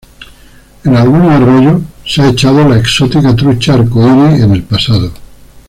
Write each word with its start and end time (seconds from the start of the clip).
En 0.83 0.95
algunos 0.95 1.29
arroyos 1.29 1.83
se 2.07 2.23
ha 2.23 2.29
echado 2.29 2.67
la 2.67 2.79
exótica 2.79 3.35
trucha 3.35 3.75
arcoiris 3.75 4.41
en 4.41 4.51
el 4.51 4.63
pasado. 4.63 5.11